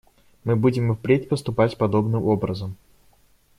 [0.45, 2.75] Мы будем и впредь поступать подобным образом.